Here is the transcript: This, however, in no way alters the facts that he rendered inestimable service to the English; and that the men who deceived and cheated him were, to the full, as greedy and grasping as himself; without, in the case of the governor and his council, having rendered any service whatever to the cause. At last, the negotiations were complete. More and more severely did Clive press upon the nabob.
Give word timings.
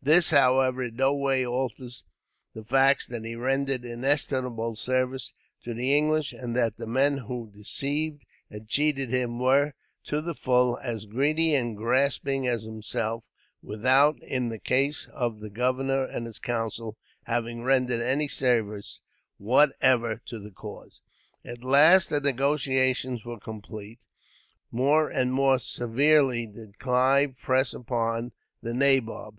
This, 0.00 0.30
however, 0.30 0.84
in 0.84 0.96
no 0.96 1.12
way 1.14 1.44
alters 1.44 2.02
the 2.54 2.64
facts 2.64 3.06
that 3.08 3.26
he 3.26 3.34
rendered 3.36 3.84
inestimable 3.84 4.74
service 4.74 5.34
to 5.64 5.74
the 5.74 5.94
English; 5.94 6.32
and 6.32 6.56
that 6.56 6.78
the 6.78 6.86
men 6.86 7.18
who 7.18 7.50
deceived 7.54 8.24
and 8.48 8.66
cheated 8.66 9.10
him 9.10 9.38
were, 9.38 9.74
to 10.04 10.22
the 10.22 10.32
full, 10.32 10.78
as 10.82 11.04
greedy 11.04 11.54
and 11.54 11.76
grasping 11.76 12.46
as 12.46 12.62
himself; 12.62 13.22
without, 13.62 14.18
in 14.22 14.48
the 14.48 14.58
case 14.58 15.08
of 15.12 15.40
the 15.40 15.50
governor 15.50 16.06
and 16.06 16.24
his 16.24 16.38
council, 16.38 16.96
having 17.24 17.62
rendered 17.62 18.00
any 18.00 18.28
service 18.28 19.00
whatever 19.36 20.22
to 20.24 20.38
the 20.38 20.50
cause. 20.52 21.02
At 21.44 21.62
last, 21.62 22.08
the 22.08 22.20
negotiations 22.22 23.26
were 23.26 23.38
complete. 23.38 24.00
More 24.70 25.10
and 25.10 25.34
more 25.34 25.58
severely 25.58 26.46
did 26.46 26.78
Clive 26.78 27.36
press 27.36 27.74
upon 27.74 28.32
the 28.62 28.72
nabob. 28.72 29.36